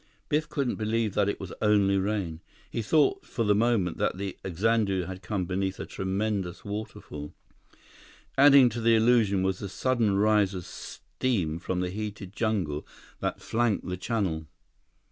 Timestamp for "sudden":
9.69-10.17